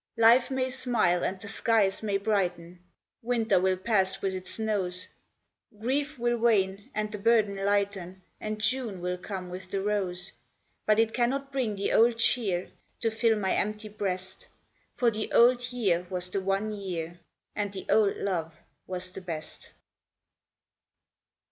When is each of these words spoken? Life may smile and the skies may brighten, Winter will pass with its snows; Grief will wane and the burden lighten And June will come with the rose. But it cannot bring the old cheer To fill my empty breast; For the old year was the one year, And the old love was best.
Life 0.17 0.49
may 0.49 0.71
smile 0.71 1.23
and 1.23 1.39
the 1.39 1.47
skies 1.47 2.01
may 2.01 2.17
brighten, 2.17 2.79
Winter 3.21 3.59
will 3.59 3.77
pass 3.77 4.19
with 4.19 4.33
its 4.33 4.55
snows; 4.55 5.07
Grief 5.79 6.17
will 6.17 6.39
wane 6.39 6.89
and 6.95 7.11
the 7.11 7.19
burden 7.19 7.55
lighten 7.57 8.23
And 8.39 8.59
June 8.59 8.99
will 8.99 9.19
come 9.19 9.51
with 9.51 9.69
the 9.69 9.79
rose. 9.83 10.31
But 10.87 10.97
it 10.99 11.13
cannot 11.13 11.51
bring 11.51 11.75
the 11.75 11.93
old 11.93 12.17
cheer 12.17 12.71
To 13.01 13.11
fill 13.11 13.37
my 13.37 13.53
empty 13.53 13.89
breast; 13.89 14.47
For 14.95 15.11
the 15.11 15.31
old 15.33 15.71
year 15.71 16.07
was 16.09 16.31
the 16.31 16.41
one 16.41 16.71
year, 16.71 17.19
And 17.55 17.71
the 17.71 17.85
old 17.87 18.17
love 18.17 18.55
was 18.87 19.11
best. 19.11 19.69